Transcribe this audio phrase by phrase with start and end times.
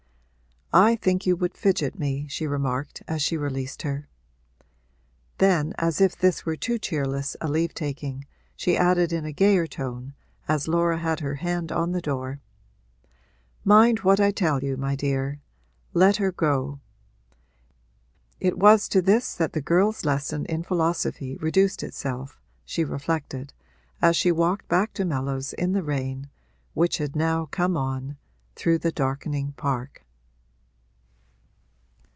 [0.73, 4.07] 'I think you would fidget me,' she remarked as she released her.
[5.37, 8.23] Then, as if this were too cheerless a leave taking,
[8.55, 10.13] she added in a gayer tone,
[10.47, 12.39] as Laura had her hand on the door:
[13.65, 15.41] 'Mind what I tell you, my dear;
[15.93, 16.79] let her go!'
[18.39, 23.51] It was to this that the girl's lesson in philosophy reduced itself, she reflected,
[24.01, 26.29] as she walked back to Mellows in the rain,
[26.73, 28.15] which had now come on,
[28.55, 30.05] through the darkening park.